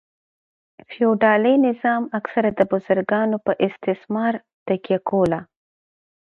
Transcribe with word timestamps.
فیوډالي 0.89 1.55
نظام 1.67 2.03
اکثره 2.19 2.49
د 2.55 2.59
بزګرانو 2.71 3.37
په 3.45 3.51
استثمار 3.67 4.33
تکیه 4.67 4.99
کوله. 5.09 5.39